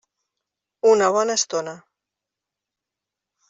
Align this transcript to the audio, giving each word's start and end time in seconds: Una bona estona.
Una 0.93 1.11
bona 1.17 1.37
estona. 1.41 1.77